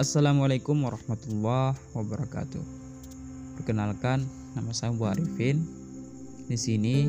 Assalamualaikum 0.00 0.80
warahmatullahi 0.80 1.76
wabarakatuh. 1.92 2.64
Perkenalkan, 3.60 4.24
nama 4.56 4.72
saya 4.72 4.96
Bu 4.96 5.04
Arifin. 5.04 5.60
Di 6.48 6.56
sini 6.56 7.04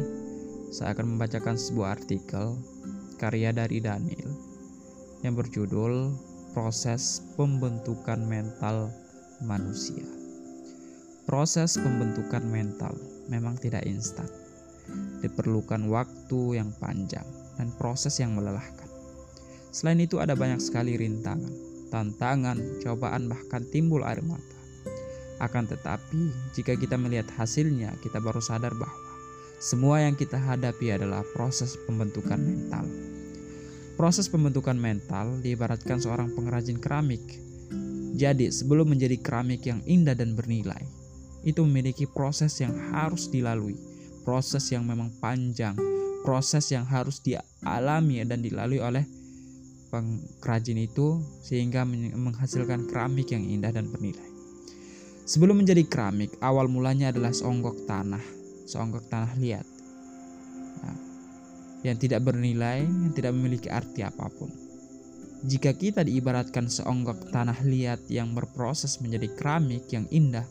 saya 0.75 0.91
akan 0.91 1.15
membacakan 1.15 1.55
sebuah 1.55 1.95
artikel 1.95 2.59
karya 3.15 3.55
dari 3.55 3.79
Daniel 3.79 4.35
yang 5.23 5.39
berjudul 5.39 6.11
Proses 6.51 7.23
Pembentukan 7.39 8.27
Mental 8.27 8.91
Manusia. 9.39 10.03
Proses 11.23 11.79
pembentukan 11.79 12.43
mental 12.43 12.91
memang 13.31 13.55
tidak 13.55 13.87
instan. 13.87 14.27
Diperlukan 15.23 15.87
waktu 15.87 16.59
yang 16.59 16.75
panjang 16.75 17.23
dan 17.55 17.71
proses 17.79 18.19
yang 18.19 18.35
melelahkan. 18.35 18.91
Selain 19.71 20.03
itu 20.03 20.19
ada 20.19 20.35
banyak 20.35 20.59
sekali 20.59 20.99
rintangan 20.99 21.70
tantangan, 21.91 22.57
cobaan, 22.79 23.27
bahkan 23.27 23.67
timbul 23.67 24.01
air 24.07 24.23
mata. 24.23 24.57
Akan 25.43 25.67
tetapi, 25.67 26.31
jika 26.55 26.79
kita 26.79 26.95
melihat 26.95 27.27
hasilnya, 27.35 27.91
kita 27.99 28.23
baru 28.23 28.39
sadar 28.39 28.71
bahwa 28.71 28.95
semua 29.61 30.01
yang 30.01 30.17
kita 30.17 30.41
hadapi 30.41 30.95
adalah 30.95 31.21
proses 31.37 31.77
pembentukan 31.85 32.39
mental. 32.39 32.87
Proses 33.99 34.25
pembentukan 34.25 34.73
mental 34.73 35.37
diibaratkan 35.43 36.01
seorang 36.01 36.33
pengrajin 36.33 36.81
keramik. 36.81 37.21
Jadi, 38.17 38.49
sebelum 38.49 38.89
menjadi 38.89 39.21
keramik 39.21 39.67
yang 39.67 39.85
indah 39.85 40.17
dan 40.17 40.33
bernilai, 40.33 40.81
itu 41.45 41.61
memiliki 41.65 42.09
proses 42.09 42.57
yang 42.61 42.73
harus 42.93 43.29
dilalui, 43.29 43.77
proses 44.25 44.65
yang 44.69 44.85
memang 44.85 45.09
panjang, 45.21 45.73
proses 46.21 46.69
yang 46.69 46.85
harus 46.85 47.21
dialami 47.21 48.21
dan 48.25 48.45
dilalui 48.45 48.81
oleh 48.81 49.05
pengrajin 49.91 50.79
itu 50.79 51.19
sehingga 51.43 51.83
menghasilkan 52.15 52.87
keramik 52.87 53.35
yang 53.35 53.43
indah 53.43 53.75
dan 53.75 53.91
bernilai. 53.91 54.31
Sebelum 55.27 55.61
menjadi 55.61 55.85
keramik, 55.85 56.33
awal 56.41 56.65
mulanya 56.71 57.13
adalah 57.13 57.29
seonggok 57.35 57.85
tanah, 57.85 58.23
seonggok 58.65 59.05
tanah 59.11 59.31
liat, 59.37 59.67
nah, 60.81 60.97
yang 61.85 61.95
tidak 61.99 62.25
bernilai, 62.25 62.87
yang 62.87 63.13
tidak 63.13 63.31
memiliki 63.35 63.69
arti 63.69 64.01
apa 64.01 64.27
pun. 64.31 64.49
Jika 65.41 65.73
kita 65.73 66.05
diibaratkan 66.05 66.69
seonggok 66.69 67.33
tanah 67.33 67.59
liat 67.65 68.05
yang 68.09 68.33
berproses 68.33 69.01
menjadi 69.01 69.29
keramik 69.33 69.89
yang 69.89 70.05
indah 70.13 70.45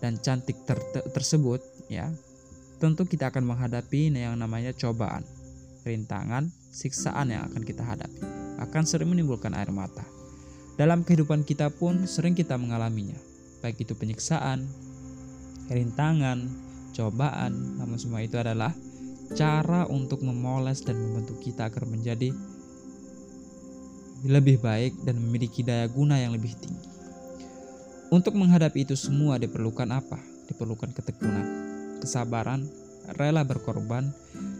dan 0.00 0.20
cantik 0.20 0.56
ter 0.68 0.76
tersebut, 1.12 1.60
ya, 1.88 2.12
tentu 2.76 3.08
kita 3.08 3.32
akan 3.32 3.44
menghadapi 3.48 4.12
yang 4.12 4.36
namanya 4.36 4.76
cobaan, 4.76 5.24
rintangan, 5.84 6.48
siksaan 6.72 7.30
yang 7.30 7.46
akan 7.46 7.62
kita 7.62 7.84
hadapi 7.84 8.44
akan 8.58 8.84
sering 8.86 9.10
menimbulkan 9.10 9.52
air 9.54 9.70
mata. 9.70 10.04
Dalam 10.74 11.06
kehidupan 11.06 11.46
kita 11.46 11.70
pun 11.70 12.06
sering 12.10 12.34
kita 12.34 12.58
mengalaminya, 12.58 13.14
baik 13.62 13.86
itu 13.86 13.94
penyiksaan, 13.94 14.66
rintangan, 15.70 16.50
cobaan, 16.94 17.78
namun 17.78 17.98
semua 17.98 18.22
itu 18.26 18.34
adalah 18.38 18.74
cara 19.38 19.86
untuk 19.86 20.22
memoles 20.26 20.82
dan 20.82 20.98
membentuk 20.98 21.38
kita 21.40 21.70
agar 21.70 21.86
menjadi 21.86 22.34
lebih 24.24 24.58
baik 24.58 25.04
dan 25.06 25.20
memiliki 25.20 25.62
daya 25.62 25.86
guna 25.86 26.18
yang 26.18 26.34
lebih 26.34 26.56
tinggi. 26.58 26.90
Untuk 28.10 28.34
menghadapi 28.38 28.86
itu 28.86 28.94
semua 28.94 29.38
diperlukan 29.38 29.90
apa? 29.90 30.18
Diperlukan 30.50 30.94
ketekunan, 30.94 31.46
kesabaran, 32.02 32.66
rela 33.16 33.42
berkorban, 33.42 34.10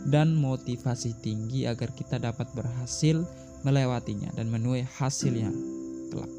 dan 0.08 0.36
motivasi 0.36 1.16
tinggi 1.24 1.64
agar 1.64 1.92
kita 1.96 2.20
dapat 2.20 2.48
berhasil 2.52 3.24
melewatinya 3.64 4.28
dan 4.36 4.52
menuai 4.52 4.84
hasil 5.00 5.32
yang 5.32 5.56
kelak. 6.12 6.30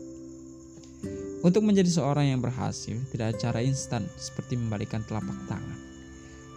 Untuk 1.45 1.61
menjadi 1.61 1.89
seorang 1.89 2.33
yang 2.33 2.41
berhasil, 2.41 2.97
tidak 3.13 3.33
ada 3.33 3.37
cara 3.37 3.59
instan 3.61 4.05
seperti 4.17 4.57
membalikan 4.57 5.05
telapak 5.05 5.37
tangan. 5.45 5.79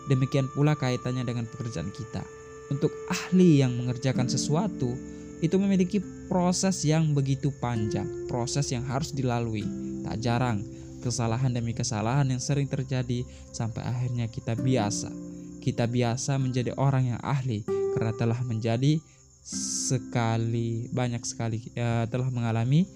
Demikian 0.08 0.48
pula 0.56 0.72
kaitannya 0.72 1.28
dengan 1.28 1.44
pekerjaan 1.44 1.92
kita. 1.92 2.24
Untuk 2.72 2.92
ahli 3.12 3.60
yang 3.60 3.76
mengerjakan 3.76 4.28
sesuatu, 4.28 4.96
itu 5.44 5.56
memiliki 5.60 6.00
proses 6.28 6.84
yang 6.88 7.12
begitu 7.12 7.52
panjang, 7.60 8.28
proses 8.28 8.72
yang 8.72 8.84
harus 8.88 9.12
dilalui. 9.12 9.64
Tak 10.08 10.16
jarang, 10.24 10.64
kesalahan 11.04 11.52
demi 11.52 11.76
kesalahan 11.76 12.28
yang 12.32 12.40
sering 12.40 12.64
terjadi 12.64 13.28
sampai 13.52 13.84
akhirnya 13.84 14.24
kita 14.28 14.56
biasa. 14.56 15.27
Kita 15.68 15.84
biasa 15.84 16.40
menjadi 16.40 16.72
orang 16.80 17.12
yang 17.12 17.20
ahli 17.20 17.60
karena 17.92 18.16
telah 18.16 18.40
menjadi 18.40 18.96
sekali 19.44 20.88
banyak 20.88 21.20
sekali 21.28 21.60
ya, 21.76 22.08
telah 22.08 22.32
mengalami 22.32 22.88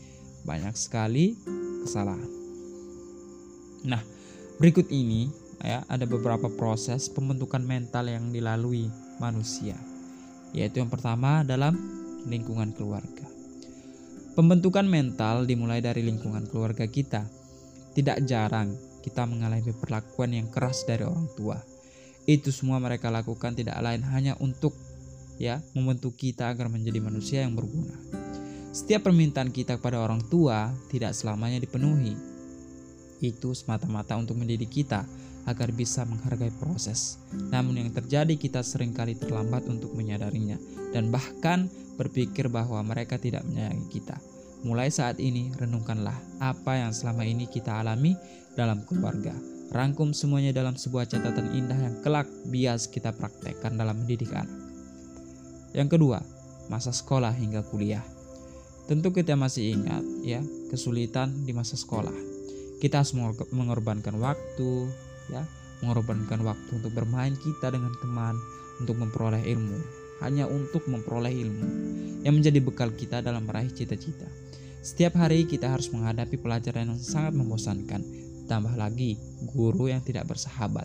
banyak 0.49 0.73
sekali 0.73 1.37
kesalahan. 1.85 2.33
Nah, 3.85 4.01
berikut 4.57 4.89
ini 4.89 5.29
ya 5.61 5.85
ada 5.85 6.09
beberapa 6.09 6.49
proses 6.49 7.13
pembentukan 7.13 7.61
mental 7.61 8.09
yang 8.09 8.33
dilalui 8.33 8.89
manusia. 9.21 9.77
Yaitu 10.57 10.81
yang 10.81 10.89
pertama 10.89 11.45
dalam 11.45 11.77
lingkungan 12.25 12.73
keluarga. 12.73 13.29
Pembentukan 14.33 14.89
mental 14.89 15.45
dimulai 15.45 15.85
dari 15.85 16.01
lingkungan 16.09 16.49
keluarga 16.49 16.89
kita. 16.89 17.29
Tidak 17.93 18.25
jarang 18.25 18.73
kita 19.05 19.29
mengalami 19.29 19.77
perlakuan 19.77 20.33
yang 20.33 20.49
keras 20.49 20.89
dari 20.89 21.05
orang 21.05 21.29
tua. 21.37 21.72
Itu 22.25 22.55
semua 22.55 22.79
mereka 22.79 23.11
lakukan 23.11 23.55
tidak 23.59 23.79
lain 23.83 24.03
hanya 24.07 24.39
untuk 24.39 24.75
ya 25.41 25.59
membentuk 25.75 26.15
kita 26.15 26.51
agar 26.55 26.71
menjadi 26.71 27.03
manusia 27.03 27.43
yang 27.43 27.59
berguna. 27.59 27.99
Setiap 28.73 29.05
permintaan 29.11 29.53
kita 29.53 29.77
kepada 29.77 30.01
orang 30.01 30.25
tua 30.33 30.73
tidak 30.89 31.13
selamanya 31.13 31.61
dipenuhi. 31.61 32.17
Itu 33.21 33.53
semata-mata 33.53 34.17
untuk 34.17 34.41
mendidik 34.41 34.73
kita 34.73 35.05
agar 35.45 35.75
bisa 35.75 36.07
menghargai 36.07 36.55
proses. 36.57 37.19
Namun 37.51 37.83
yang 37.83 37.91
terjadi 37.91 38.39
kita 38.39 38.63
sering 38.63 38.95
kali 38.95 39.19
terlambat 39.19 39.67
untuk 39.67 39.93
menyadarinya 39.93 40.57
dan 40.95 41.11
bahkan 41.11 41.67
berpikir 41.99 42.49
bahwa 42.49 42.81
mereka 42.87 43.19
tidak 43.19 43.43
menyayangi 43.45 43.87
kita. 43.91 44.17
Mulai 44.63 44.95
saat 44.95 45.19
ini 45.19 45.51
renungkanlah 45.59 46.15
apa 46.39 46.79
yang 46.79 46.95
selama 46.95 47.27
ini 47.27 47.51
kita 47.51 47.83
alami 47.83 48.15
dalam 48.55 48.87
keluarga. 48.87 49.35
Rangkum 49.73 50.13
semuanya 50.13 50.53
dalam 50.53 50.77
sebuah 50.77 51.09
catatan 51.09 51.57
indah 51.57 51.81
yang 51.81 51.97
kelak 52.05 52.29
bias 52.53 52.93
kita 52.93 53.09
praktekkan 53.17 53.81
dalam 53.81 54.05
mendidik 54.05 54.29
anak. 54.37 54.53
Yang 55.73 55.97
kedua, 55.97 56.21
masa 56.69 56.93
sekolah 56.93 57.33
hingga 57.33 57.65
kuliah. 57.65 58.05
Tentu 58.85 59.17
kita 59.17 59.33
masih 59.33 59.73
ingat 59.73 60.05
ya, 60.21 60.45
kesulitan 60.69 61.49
di 61.49 61.57
masa 61.57 61.81
sekolah. 61.81 62.13
Kita 62.85 63.01
harus 63.01 63.17
mengorbankan 63.49 64.21
waktu, 64.21 64.93
ya, 65.33 65.41
mengorbankan 65.81 66.45
waktu 66.45 66.71
untuk 66.77 66.93
bermain 66.93 67.33
kita 67.41 67.73
dengan 67.73 67.97
teman, 68.05 68.37
untuk 68.77 69.01
memperoleh 69.01 69.41
ilmu, 69.41 69.81
hanya 70.21 70.53
untuk 70.53 70.85
memperoleh 70.85 71.33
ilmu 71.33 71.67
yang 72.29 72.37
menjadi 72.37 72.61
bekal 72.61 72.93
kita 72.93 73.25
dalam 73.25 73.49
meraih 73.49 73.73
cita-cita. 73.73 74.29
Setiap 74.85 75.17
hari 75.17 75.49
kita 75.49 75.73
harus 75.73 75.89
menghadapi 75.89 76.37
pelajaran 76.37 76.93
yang 76.93 77.01
sangat 77.01 77.33
membosankan, 77.33 78.05
tambah 78.53 78.77
lagi 78.77 79.17
guru 79.57 79.89
yang 79.89 80.05
tidak 80.05 80.29
bersahabat 80.29 80.85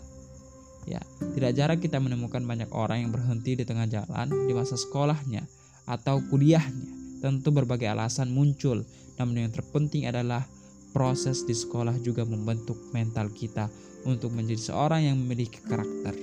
Ya, 0.88 1.04
tidak 1.36 1.52
jarang 1.52 1.80
kita 1.84 2.00
menemukan 2.00 2.40
banyak 2.40 2.72
orang 2.72 3.04
yang 3.04 3.12
berhenti 3.12 3.60
di 3.60 3.64
tengah 3.68 3.84
jalan 3.84 4.32
di 4.48 4.56
masa 4.56 4.80
sekolahnya 4.80 5.44
atau 5.84 6.24
kuliahnya. 6.32 6.96
Tentu 7.20 7.52
berbagai 7.52 7.92
alasan 7.92 8.32
muncul, 8.32 8.88
namun 9.20 9.44
yang 9.44 9.52
terpenting 9.52 10.08
adalah 10.08 10.48
proses 10.96 11.44
di 11.44 11.52
sekolah 11.52 11.98
juga 12.00 12.24
membentuk 12.24 12.78
mental 12.96 13.28
kita 13.34 13.68
untuk 14.08 14.32
menjadi 14.32 14.72
seorang 14.72 15.12
yang 15.12 15.16
memiliki 15.20 15.60
karakter. 15.60 16.16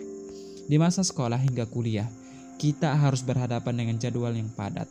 Di 0.66 0.82
masa 0.82 1.06
sekolah 1.06 1.38
hingga 1.38 1.70
kuliah, 1.70 2.10
kita 2.58 2.96
harus 2.98 3.22
berhadapan 3.22 3.86
dengan 3.86 4.02
jadwal 4.02 4.34
yang 4.34 4.50
padat. 4.56 4.90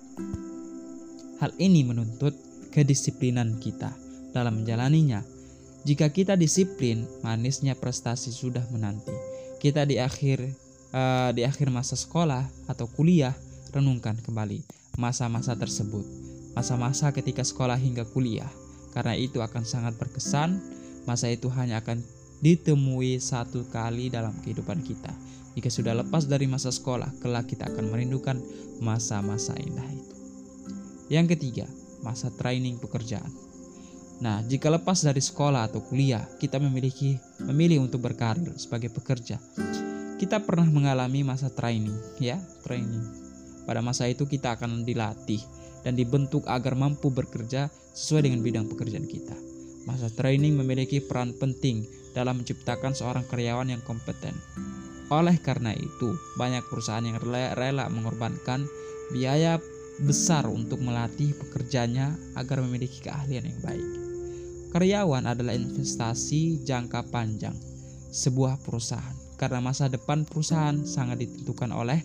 Hal 1.42 1.50
ini 1.58 1.82
menuntut 1.82 2.36
kedisiplinan 2.70 3.58
kita 3.58 3.90
dalam 4.30 4.62
menjalaninya. 4.62 5.33
Jika 5.84 6.08
kita 6.08 6.32
disiplin, 6.32 7.04
manisnya 7.20 7.76
prestasi 7.76 8.32
sudah 8.32 8.64
menanti. 8.72 9.12
Kita 9.60 9.84
di 9.84 10.00
akhir 10.00 10.40
uh, 10.96 11.28
di 11.36 11.44
akhir 11.44 11.68
masa 11.68 11.92
sekolah 11.92 12.48
atau 12.64 12.88
kuliah 12.88 13.36
renungkan 13.68 14.16
kembali 14.16 14.64
masa-masa 14.96 15.52
tersebut. 15.52 16.08
Masa-masa 16.56 17.12
ketika 17.12 17.44
sekolah 17.44 17.76
hingga 17.76 18.08
kuliah. 18.08 18.48
Karena 18.96 19.12
itu 19.12 19.44
akan 19.44 19.66
sangat 19.68 19.98
berkesan 20.00 20.56
masa 21.04 21.28
itu 21.28 21.52
hanya 21.52 21.84
akan 21.84 22.00
ditemui 22.40 23.20
satu 23.20 23.68
kali 23.68 24.08
dalam 24.08 24.32
kehidupan 24.40 24.80
kita. 24.80 25.12
Jika 25.52 25.68
sudah 25.68 25.92
lepas 26.00 26.24
dari 26.24 26.48
masa 26.48 26.72
sekolah 26.72 27.12
kelak 27.20 27.52
kita 27.52 27.68
akan 27.68 27.92
merindukan 27.92 28.40
masa-masa 28.80 29.52
indah 29.60 29.84
itu. 29.92 30.14
Yang 31.12 31.36
ketiga 31.36 31.66
masa 32.00 32.32
training 32.32 32.80
pekerjaan 32.80 33.43
Nah, 34.24 34.40
jika 34.40 34.72
lepas 34.72 35.04
dari 35.04 35.20
sekolah 35.20 35.68
atau 35.68 35.84
kuliah, 35.84 36.24
kita 36.40 36.56
memiliki 36.56 37.20
memilih 37.44 37.84
untuk 37.84 38.00
berkarir 38.00 38.56
sebagai 38.56 38.88
pekerja. 38.88 39.36
Kita 40.16 40.40
pernah 40.40 40.64
mengalami 40.64 41.20
masa 41.20 41.52
training, 41.52 41.92
ya, 42.16 42.40
training. 42.64 43.04
Pada 43.68 43.84
masa 43.84 44.08
itu 44.08 44.24
kita 44.24 44.56
akan 44.56 44.88
dilatih 44.88 45.44
dan 45.84 45.92
dibentuk 45.92 46.48
agar 46.48 46.72
mampu 46.72 47.12
bekerja 47.12 47.68
sesuai 47.92 48.24
dengan 48.24 48.40
bidang 48.40 48.64
pekerjaan 48.72 49.04
kita. 49.04 49.36
Masa 49.84 50.08
training 50.08 50.56
memiliki 50.56 51.04
peran 51.04 51.36
penting 51.36 51.84
dalam 52.16 52.40
menciptakan 52.40 52.96
seorang 52.96 53.28
karyawan 53.28 53.76
yang 53.76 53.84
kompeten. 53.84 54.32
Oleh 55.12 55.36
karena 55.36 55.76
itu, 55.76 56.16
banyak 56.40 56.64
perusahaan 56.72 57.04
yang 57.04 57.20
rela 57.20 57.92
mengorbankan 57.92 58.64
biaya 59.12 59.60
besar 60.00 60.48
untuk 60.48 60.80
melatih 60.80 61.36
pekerjanya 61.36 62.16
agar 62.40 62.64
memiliki 62.64 63.04
keahlian 63.04 63.52
yang 63.52 63.60
baik. 63.60 64.03
Karyawan 64.74 65.30
adalah 65.30 65.54
investasi 65.54 66.66
jangka 66.66 67.06
panjang 67.14 67.54
sebuah 68.10 68.58
perusahaan 68.58 69.14
karena 69.38 69.62
masa 69.62 69.86
depan 69.86 70.26
perusahaan 70.26 70.74
sangat 70.82 71.22
ditentukan 71.22 71.70
oleh 71.70 72.02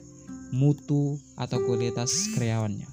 mutu 0.54 1.18
atau 1.34 1.58
kualitas 1.66 2.30
karyawannya. 2.38 2.86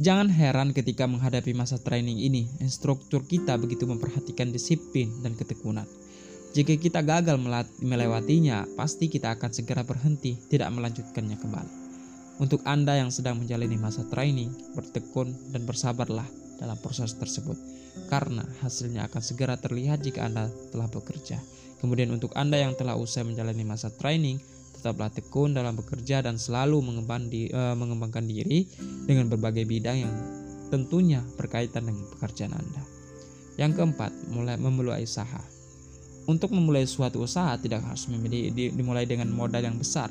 Jangan 0.00 0.32
heran 0.32 0.72
ketika 0.72 1.04
menghadapi 1.04 1.52
masa 1.52 1.76
training 1.76 2.16
ini, 2.16 2.48
instruktur 2.64 3.28
kita 3.28 3.60
begitu 3.60 3.84
memperhatikan 3.84 4.48
disiplin 4.48 5.12
dan 5.20 5.36
ketekunan. 5.36 5.84
Jika 6.56 6.80
kita 6.80 7.04
gagal 7.04 7.36
melewatinya, 7.84 8.64
pasti 8.72 9.12
kita 9.12 9.36
akan 9.36 9.52
segera 9.52 9.84
berhenti, 9.84 10.32
tidak 10.48 10.72
melanjutkannya 10.72 11.36
kembali. 11.36 11.72
Untuk 12.40 12.64
Anda 12.64 12.96
yang 12.96 13.12
sedang 13.12 13.36
menjalani 13.36 13.76
masa 13.76 14.00
training, 14.08 14.48
bertekun 14.72 15.52
dan 15.52 15.68
bersabarlah 15.68 16.45
dalam 16.56 16.76
proses 16.80 17.16
tersebut, 17.16 17.56
karena 18.08 18.44
hasilnya 18.64 19.08
akan 19.08 19.22
segera 19.22 19.56
terlihat 19.56 20.04
jika 20.04 20.28
Anda 20.28 20.48
telah 20.72 20.88
bekerja. 20.88 21.40
Kemudian 21.80 22.08
untuk 22.12 22.32
Anda 22.32 22.60
yang 22.60 22.72
telah 22.74 22.96
usai 22.96 23.24
menjalani 23.24 23.64
masa 23.64 23.92
training, 23.92 24.40
tetaplah 24.76 25.12
tekun 25.12 25.56
dalam 25.56 25.76
bekerja 25.76 26.24
dan 26.24 26.40
selalu 26.40 26.80
mengembang 26.80 27.28
di, 27.28 27.48
uh, 27.52 27.76
mengembangkan 27.76 28.24
diri 28.24 28.68
dengan 29.04 29.28
berbagai 29.28 29.64
bidang 29.64 29.96
yang 30.04 30.14
tentunya 30.68 31.20
berkaitan 31.36 31.88
dengan 31.88 32.04
pekerjaan 32.16 32.52
Anda. 32.56 32.82
Yang 33.56 33.80
keempat, 33.80 34.12
mulai 34.32 34.56
memulai 34.60 35.04
usaha. 35.04 35.40
Untuk 36.26 36.50
memulai 36.52 36.84
suatu 36.84 37.22
usaha 37.22 37.54
tidak 37.56 37.86
harus 37.86 38.10
dimulai 38.50 39.06
dengan 39.06 39.30
modal 39.30 39.62
yang 39.62 39.78
besar. 39.78 40.10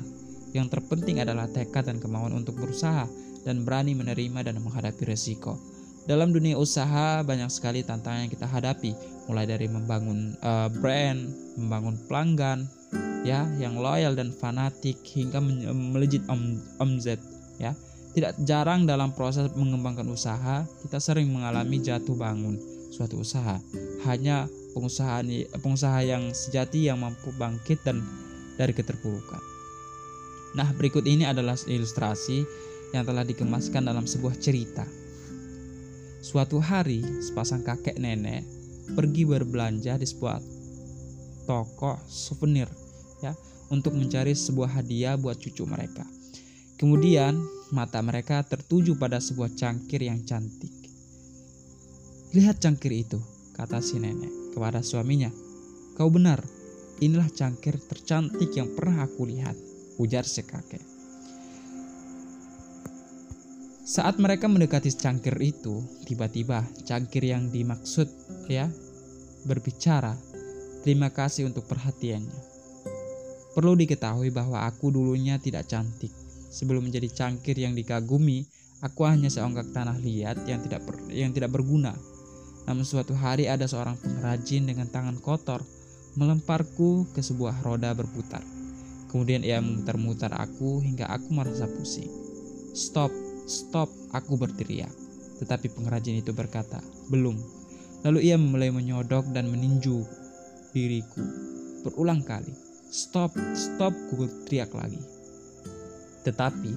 Yang 0.56 0.72
terpenting 0.72 1.20
adalah 1.20 1.44
tekad 1.46 1.92
dan 1.92 2.00
kemauan 2.00 2.32
untuk 2.32 2.56
berusaha 2.56 3.04
dan 3.44 3.62
berani 3.62 3.92
menerima 3.92 4.48
dan 4.48 4.56
menghadapi 4.64 5.04
resiko. 5.04 5.75
Dalam 6.06 6.30
dunia 6.30 6.54
usaha 6.54 7.26
banyak 7.26 7.50
sekali 7.50 7.82
tantangan 7.82 8.26
yang 8.26 8.30
kita 8.30 8.46
hadapi, 8.46 8.94
mulai 9.26 9.42
dari 9.42 9.66
membangun 9.66 10.38
uh, 10.38 10.70
brand, 10.70 11.18
membangun 11.58 11.98
pelanggan, 12.06 12.62
ya 13.26 13.42
yang 13.58 13.74
loyal 13.74 14.14
dan 14.14 14.30
fanatik 14.30 15.02
hingga 15.02 15.42
melejit 15.74 16.22
om, 16.30 16.62
omzet 16.78 17.18
ya. 17.58 17.74
Tidak 18.14 18.46
jarang 18.46 18.86
dalam 18.86 19.12
proses 19.12 19.50
mengembangkan 19.58 20.06
usaha 20.08 20.64
kita 20.86 21.02
sering 21.02 21.28
mengalami 21.28 21.82
jatuh 21.82 22.14
bangun 22.14 22.54
suatu 22.94 23.20
usaha. 23.20 23.58
Hanya 24.06 24.46
pengusaha 24.78 25.26
pengusaha 25.58 26.06
yang 26.06 26.30
sejati 26.30 26.86
yang 26.86 27.02
mampu 27.02 27.34
bangkit 27.34 27.82
dan 27.82 28.00
dari 28.54 28.72
keterpurukan. 28.72 29.42
Nah 30.54 30.70
berikut 30.78 31.02
ini 31.04 31.26
adalah 31.26 31.58
ilustrasi 31.66 32.46
yang 32.94 33.02
telah 33.02 33.26
dikemaskan 33.26 33.84
dalam 33.84 34.06
sebuah 34.06 34.38
cerita 34.38 34.86
suatu 36.26 36.58
hari 36.58 37.06
sepasang 37.22 37.62
kakek 37.62 38.02
nenek 38.02 38.42
pergi 38.98 39.22
berbelanja 39.22 39.94
di 39.94 40.02
sebuah 40.10 40.42
toko 41.46 42.02
souvenir 42.10 42.66
ya 43.22 43.30
untuk 43.70 43.94
mencari 43.94 44.34
sebuah 44.34 44.82
hadiah 44.82 45.14
buat 45.14 45.38
cucu 45.38 45.62
mereka. 45.62 46.02
Kemudian 46.82 47.38
mata 47.70 48.02
mereka 48.02 48.42
tertuju 48.42 48.98
pada 48.98 49.22
sebuah 49.22 49.54
cangkir 49.54 50.02
yang 50.02 50.26
cantik. 50.26 50.74
Lihat 52.34 52.58
cangkir 52.58 52.90
itu, 52.90 53.22
kata 53.54 53.78
si 53.78 54.02
nenek 54.02 54.50
kepada 54.50 54.82
suaminya. 54.82 55.30
Kau 55.94 56.10
benar, 56.10 56.42
inilah 56.98 57.30
cangkir 57.30 57.78
tercantik 57.86 58.50
yang 58.50 58.74
pernah 58.74 59.06
aku 59.06 59.30
lihat, 59.30 59.54
ujar 60.02 60.26
si 60.26 60.42
kakek. 60.42 60.95
Saat 63.86 64.18
mereka 64.18 64.50
mendekati 64.50 64.90
cangkir 64.90 65.38
itu, 65.38 65.78
tiba-tiba 66.10 66.66
cangkir 66.82 67.22
yang 67.22 67.54
dimaksud 67.54 68.10
ya 68.50 68.66
berbicara, 69.46 70.18
"Terima 70.82 71.06
kasih 71.14 71.46
untuk 71.46 71.70
perhatiannya." 71.70 72.34
Perlu 73.54 73.78
diketahui 73.78 74.34
bahwa 74.34 74.66
aku 74.66 74.90
dulunya 74.90 75.38
tidak 75.38 75.70
cantik. 75.70 76.10
Sebelum 76.50 76.90
menjadi 76.90 77.06
cangkir 77.14 77.54
yang 77.62 77.78
dikagumi, 77.78 78.42
aku 78.82 79.06
hanya 79.06 79.30
seonggak 79.30 79.70
tanah 79.70 80.02
liat 80.02 80.42
yang 80.50 80.66
tidak 80.66 80.82
ber, 80.82 80.98
yang 81.14 81.30
tidak 81.30 81.54
berguna. 81.54 81.94
Namun 82.66 82.82
suatu 82.82 83.14
hari 83.14 83.46
ada 83.46 83.70
seorang 83.70 83.94
pengrajin 84.02 84.66
dengan 84.66 84.90
tangan 84.90 85.22
kotor 85.22 85.62
melemparku 86.18 87.06
ke 87.14 87.22
sebuah 87.22 87.62
roda 87.62 87.94
berputar. 87.94 88.42
Kemudian 89.14 89.46
ia 89.46 89.62
memutar-mutar 89.62 90.34
aku 90.34 90.82
hingga 90.82 91.06
aku 91.06 91.30
merasa 91.30 91.70
pusing. 91.70 92.10
Stop, 92.74 93.14
stop, 93.46 93.88
aku 94.12 94.36
berteriak. 94.36 94.92
Tetapi 95.40 95.72
pengrajin 95.72 96.20
itu 96.20 96.34
berkata, 96.36 96.82
belum. 97.08 97.38
Lalu 98.04 98.30
ia 98.30 98.36
mulai 98.36 98.70
menyodok 98.70 99.30
dan 99.32 99.48
meninju 99.48 100.04
diriku 100.76 101.24
berulang 101.86 102.20
kali. 102.26 102.50
Stop, 102.90 103.34
stop, 103.54 103.94
ku 104.10 104.26
teriak 104.46 104.74
lagi. 104.74 104.98
Tetapi, 106.26 106.72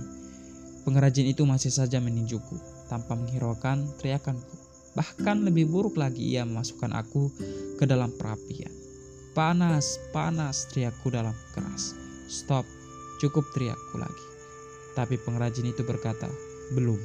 pengrajin 0.86 1.26
itu 1.26 1.42
masih 1.46 1.74
saja 1.74 1.98
meninjuku 1.98 2.58
tanpa 2.86 3.18
menghiraukan 3.18 3.90
teriakanku. 3.98 4.56
Bahkan 4.94 5.46
lebih 5.46 5.70
buruk 5.70 5.98
lagi 5.98 6.38
ia 6.38 6.46
memasukkan 6.46 6.94
aku 6.94 7.34
ke 7.78 7.86
dalam 7.86 8.14
perapian. 8.14 8.74
Panas, 9.34 10.02
panas, 10.10 10.70
teriakku 10.74 11.14
dalam 11.14 11.34
keras. 11.54 11.94
Stop, 12.30 12.66
cukup 13.22 13.46
teriakku 13.54 13.98
lagi. 14.02 14.26
Tapi 14.98 15.16
pengrajin 15.22 15.70
itu 15.70 15.86
berkata, 15.86 16.28
belum. 16.74 17.00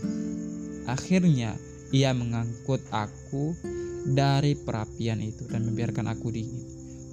Akhirnya, 0.84 1.56
ia 1.94 2.10
mengangkut 2.10 2.82
aku 2.90 3.56
dari 4.04 4.52
perapian 4.58 5.22
itu 5.24 5.48
dan 5.48 5.64
membiarkan 5.64 6.12
aku 6.12 6.28
dingin. 6.28 6.64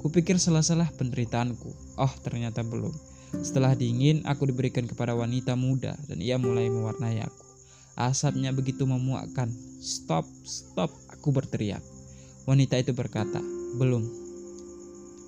Kupikir 0.01 0.41
salah-salah 0.41 0.89
penderitaanku. 0.97 1.95
Oh, 2.01 2.13
ternyata 2.25 2.65
belum. 2.65 2.91
Setelah 3.39 3.77
dingin, 3.77 4.25
aku 4.27 4.49
diberikan 4.49 4.83
kepada 4.83 5.15
wanita 5.15 5.55
muda 5.55 5.95
dan 6.09 6.19
ia 6.19 6.35
mulai 6.35 6.67
mewarnai 6.67 7.23
aku. 7.23 7.45
Asapnya 7.95 8.51
begitu 8.51 8.83
memuakkan. 8.83 9.53
Stop, 9.79 10.27
stop, 10.43 10.91
aku 11.07 11.31
berteriak. 11.31 11.85
Wanita 12.49 12.81
itu 12.81 12.91
berkata, 12.91 13.39
belum. 13.77 14.03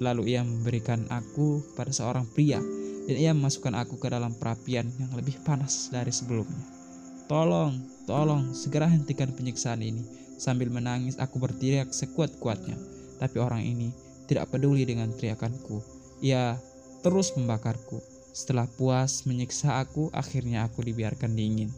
Lalu 0.01 0.35
ia 0.35 0.41
memberikan 0.43 1.05
aku 1.07 1.61
pada 1.77 1.93
seorang 1.93 2.27
pria 2.27 2.59
dan 3.07 3.15
ia 3.15 3.31
memasukkan 3.31 3.77
aku 3.77 4.01
ke 4.01 4.09
dalam 4.09 4.33
perapian 4.35 4.89
yang 4.97 5.13
lebih 5.13 5.37
panas 5.45 5.93
dari 5.93 6.11
sebelumnya. 6.11 6.82
Tolong, 7.23 7.79
tolong, 8.03 8.51
segera 8.51 8.83
hentikan 8.91 9.31
penyiksaan 9.31 9.79
ini. 9.79 10.03
Sambil 10.35 10.67
menangis 10.67 11.15
aku 11.15 11.39
berteriak 11.39 11.95
sekuat-kuatnya. 11.95 12.75
Tapi 13.15 13.39
orang 13.39 13.63
ini 13.63 13.95
tidak 14.27 14.51
peduli 14.51 14.83
dengan 14.83 15.07
teriakanku. 15.15 15.79
Ia 16.19 16.59
terus 16.99 17.31
membakarku. 17.39 18.03
Setelah 18.33 18.65
puas 18.65 19.23
menyiksa 19.23 19.79
aku, 19.79 20.11
akhirnya 20.11 20.67
aku 20.67 20.83
dibiarkan 20.83 21.31
dingin. 21.37 21.69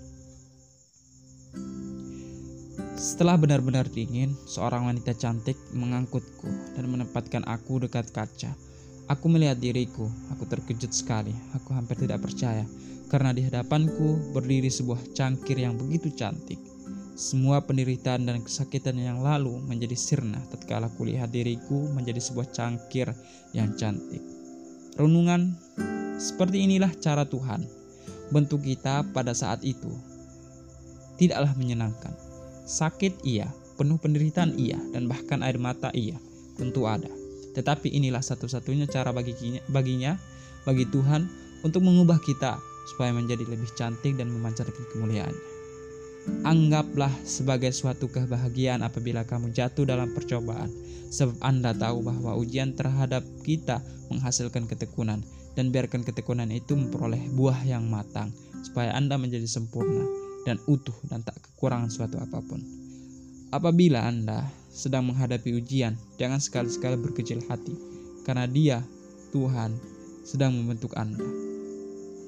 Setelah 2.96 3.36
benar-benar 3.36 3.92
dingin, 3.92 4.34
seorang 4.48 4.88
wanita 4.88 5.14
cantik 5.14 5.60
mengangkutku 5.76 6.48
dan 6.74 6.88
menempatkan 6.88 7.44
aku 7.44 7.84
dekat 7.84 8.10
kaca. 8.16 8.56
Aku 9.06 9.30
melihat 9.30 9.62
diriku, 9.62 10.10
aku 10.34 10.50
terkejut 10.50 10.90
sekali. 10.90 11.30
Aku 11.54 11.78
hampir 11.78 11.94
tidak 12.02 12.26
percaya 12.26 12.66
karena 13.06 13.30
di 13.38 13.46
hadapanku 13.46 14.34
berdiri 14.34 14.66
sebuah 14.66 15.14
cangkir 15.14 15.62
yang 15.62 15.78
begitu 15.78 16.10
cantik. 16.18 16.58
Semua 17.16 17.64
penderitaan 17.64 18.28
dan 18.28 18.42
kesakitan 18.42 18.98
yang 19.00 19.22
lalu 19.22 19.62
menjadi 19.64 19.96
sirna 19.96 20.42
tatkala 20.52 20.92
kulihat 21.00 21.32
diriku 21.32 21.88
menjadi 21.94 22.18
sebuah 22.18 22.50
cangkir 22.52 23.14
yang 23.56 23.78
cantik. 23.80 24.20
Renungan 25.00 25.54
seperti 26.18 26.66
inilah 26.66 26.92
cara 27.00 27.24
Tuhan 27.24 27.64
bentuk 28.34 28.66
kita 28.66 29.06
pada 29.14 29.32
saat 29.32 29.62
itu. 29.62 29.94
Tidaklah 31.16 31.56
menyenangkan. 31.56 32.12
Sakit 32.68 33.24
iya, 33.24 33.48
penuh 33.80 34.02
penderitaan 34.02 34.58
iya, 34.60 34.82
dan 34.92 35.08
bahkan 35.08 35.40
air 35.46 35.56
mata 35.56 35.94
iya, 35.96 36.20
tentu 36.60 36.84
ada. 36.84 37.08
Tetapi 37.56 37.88
inilah 37.90 38.20
satu-satunya 38.20 38.86
cara 38.92 39.16
baginya, 39.16 39.64
baginya, 39.72 40.20
bagi 40.68 40.86
Tuhan 40.92 41.26
untuk 41.64 41.82
mengubah 41.82 42.20
kita 42.20 42.60
supaya 42.94 43.16
menjadi 43.16 43.48
lebih 43.48 43.72
cantik 43.74 44.20
dan 44.20 44.30
memancarkan 44.30 44.86
kemuliaannya. 44.94 45.56
Anggaplah 46.42 47.14
sebagai 47.22 47.70
suatu 47.70 48.10
kebahagiaan 48.10 48.82
apabila 48.82 49.26
kamu 49.26 49.54
jatuh 49.54 49.86
dalam 49.86 50.10
percobaan, 50.14 50.74
sebab 51.14 51.38
Anda 51.42 51.72
tahu 51.74 52.02
bahwa 52.02 52.34
ujian 52.38 52.74
terhadap 52.74 53.22
kita 53.46 53.82
menghasilkan 54.10 54.66
ketekunan. 54.66 55.22
dan 55.56 55.72
biarkan 55.72 56.04
ketekunan 56.04 56.52
itu 56.52 56.76
memperoleh 56.76 57.32
buah 57.32 57.64
yang 57.64 57.88
matang 57.88 58.30
supaya 58.62 58.92
Anda 58.92 59.16
menjadi 59.16 59.48
sempurna 59.48 60.04
dan 60.44 60.60
utuh 60.68 60.94
dan 61.08 61.24
tak 61.24 61.40
kekurangan 61.42 61.90
suatu 61.90 62.20
apa 62.20 62.44
pun. 62.44 62.60
Apabila 63.56 64.04
Anda 64.04 64.46
sedang 64.76 65.08
menghadapi 65.08 65.56
ujian, 65.56 65.96
jangan 66.20 66.44
sekali-sekali 66.44 67.00
berkecil 67.00 67.40
hati 67.48 67.72
karena 68.28 68.44
Dia, 68.44 68.84
Tuhan, 69.32 69.72
sedang 70.28 70.52
membentuk 70.58 70.92
Anda. 71.00 71.24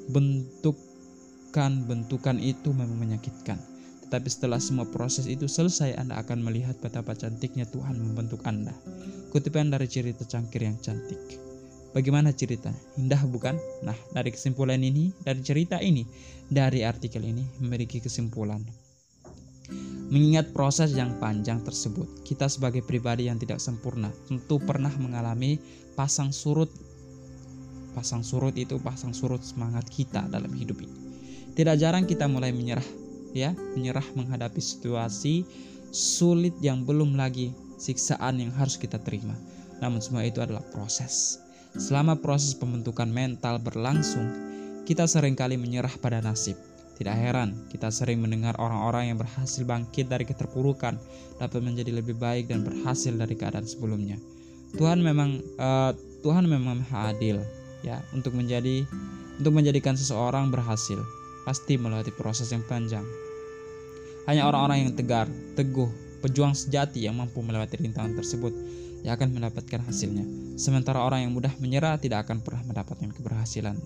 Bentukan-bentukan 0.08 2.40
itu 2.40 2.72
memang 2.72 2.96
menyakitkan. 2.96 3.60
Tetapi 4.08 4.32
setelah 4.32 4.64
semua 4.64 4.88
proses 4.88 5.28
itu 5.28 5.52
selesai, 5.52 6.00
Anda 6.00 6.24
akan 6.24 6.40
melihat 6.40 6.80
betapa 6.80 7.12
cantiknya 7.12 7.68
Tuhan 7.68 8.00
membentuk 8.00 8.40
Anda. 8.48 8.72
Kutipan 9.36 9.68
dari 9.68 9.92
cerita 9.92 10.24
cangkir 10.24 10.64
yang 10.64 10.80
cantik. 10.80 11.20
Bagaimana 11.92 12.32
cerita? 12.32 12.72
Indah 12.96 13.20
bukan? 13.28 13.60
Nah, 13.84 14.00
dari 14.16 14.32
kesimpulan 14.32 14.80
ini, 14.80 15.12
dari 15.26 15.42
cerita 15.44 15.84
ini, 15.84 16.08
dari 16.48 16.88
artikel 16.88 17.20
ini 17.26 17.44
memiliki 17.60 18.00
kesimpulan. 18.00 18.87
Mengingat 20.08 20.56
proses 20.56 20.96
yang 20.96 21.20
panjang 21.20 21.60
tersebut, 21.64 22.24
kita 22.24 22.48
sebagai 22.48 22.80
pribadi 22.84 23.28
yang 23.28 23.36
tidak 23.36 23.60
sempurna 23.60 24.08
tentu 24.32 24.56
pernah 24.64 24.92
mengalami 25.00 25.60
pasang 26.00 26.32
surut. 26.32 26.72
Pasang 27.92 28.24
surut 28.24 28.56
itu 28.56 28.80
pasang 28.80 29.12
surut 29.12 29.44
semangat 29.44 29.90
kita 29.92 30.30
dalam 30.32 30.54
hidup 30.56 30.80
ini. 30.80 30.96
Tidak 31.58 31.76
jarang 31.76 32.08
kita 32.08 32.30
mulai 32.30 32.54
menyerah, 32.54 32.86
ya, 33.34 33.52
menyerah 33.76 34.06
menghadapi 34.16 34.62
situasi 34.62 35.44
sulit 35.92 36.56
yang 36.64 36.88
belum 36.88 37.18
lagi 37.18 37.52
siksaan 37.76 38.40
yang 38.40 38.54
harus 38.56 38.80
kita 38.80 39.02
terima. 39.02 39.36
Namun 39.84 40.00
semua 40.00 40.24
itu 40.24 40.40
adalah 40.40 40.64
proses 40.72 41.42
Selama 41.78 42.18
proses 42.18 42.58
pembentukan 42.58 43.06
mental 43.06 43.62
berlangsung, 43.62 44.26
kita 44.90 45.06
sering 45.06 45.38
kali 45.38 45.62
menyerah 45.62 45.94
pada 46.02 46.26
nasib. 46.26 46.58
Tidak 46.98 47.14
heran, 47.14 47.70
kita 47.70 47.94
sering 47.94 48.18
mendengar 48.26 48.58
orang-orang 48.58 49.14
yang 49.14 49.22
berhasil 49.22 49.62
bangkit 49.62 50.10
dari 50.10 50.26
keterpurukan 50.26 50.98
dapat 51.38 51.62
menjadi 51.62 51.94
lebih 51.94 52.18
baik 52.18 52.50
dan 52.50 52.66
berhasil 52.66 53.14
dari 53.14 53.38
keadaan 53.38 53.70
sebelumnya. 53.70 54.18
Tuhan 54.74 55.06
memang 55.06 55.38
uh, 55.62 55.94
Tuhan 56.26 56.50
memang 56.50 56.82
maha 56.82 57.14
adil 57.14 57.38
ya 57.86 58.02
untuk 58.18 58.34
menjadi 58.34 58.82
untuk 59.38 59.54
menjadikan 59.54 59.94
seseorang 59.94 60.50
berhasil 60.50 60.98
pasti 61.46 61.78
melewati 61.78 62.10
proses 62.18 62.50
yang 62.50 62.66
panjang. 62.66 63.06
Hanya 64.26 64.50
orang-orang 64.50 64.90
yang 64.90 64.94
tegar, 64.98 65.30
teguh, 65.56 65.88
pejuang 66.26 66.58
sejati 66.58 67.06
yang 67.06 67.16
mampu 67.16 67.40
melewati 67.46 67.78
rintangan 67.78 68.18
tersebut 68.18 68.52
yang 69.06 69.16
akan 69.16 69.38
mendapatkan 69.38 69.86
hasilnya. 69.86 70.26
Sementara 70.58 71.00
orang 71.00 71.30
yang 71.30 71.32
mudah 71.32 71.54
menyerah 71.62 72.02
tidak 72.02 72.26
akan 72.28 72.42
pernah 72.42 72.66
mendapatkan 72.66 73.14
keberhasilan 73.14 73.78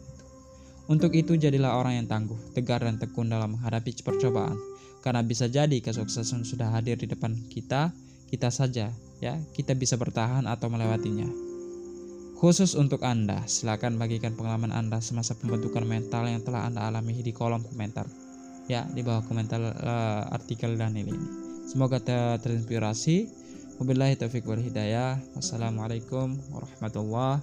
Untuk 0.90 1.14
itu 1.14 1.38
jadilah 1.38 1.78
orang 1.78 2.04
yang 2.04 2.08
tangguh, 2.10 2.38
tegar 2.58 2.82
dan 2.82 2.98
tekun 2.98 3.30
dalam 3.30 3.58
menghadapi 3.58 3.94
percobaan. 4.02 4.58
Karena 5.02 5.22
bisa 5.26 5.50
jadi 5.50 5.82
kesuksesan 5.82 6.46
sudah 6.46 6.74
hadir 6.74 6.98
di 6.98 7.10
depan 7.10 7.34
kita, 7.50 7.94
kita 8.30 8.50
saja 8.54 8.94
ya, 9.22 9.34
kita 9.54 9.74
bisa 9.78 9.98
bertahan 9.98 10.46
atau 10.46 10.70
melewatinya. 10.70 11.30
Khusus 12.42 12.74
untuk 12.74 13.06
Anda, 13.06 13.46
silakan 13.46 14.02
bagikan 14.02 14.34
pengalaman 14.34 14.74
Anda 14.74 14.98
semasa 14.98 15.38
pembentukan 15.38 15.86
mental 15.86 16.26
yang 16.26 16.42
telah 16.42 16.66
Anda 16.66 16.90
alami 16.90 17.22
di 17.22 17.30
kolom 17.30 17.62
komentar. 17.62 18.10
Ya, 18.66 18.86
di 18.90 19.06
bawah 19.06 19.22
komentar 19.26 19.62
uh, 19.62 20.26
artikel 20.34 20.74
Daniel 20.74 21.14
ini. 21.14 21.28
Semoga 21.70 22.02
ter 22.02 22.42
terinspirasi 22.42 23.42
Wabillahi 23.82 24.14
taufiq 24.14 24.46
wal 24.46 24.62
hidayah. 24.62 25.18
Wassalamualaikum 25.34 26.38
warahmatullahi 26.54 27.42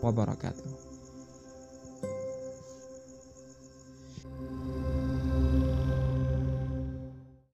wabarakatuh. 0.00 0.83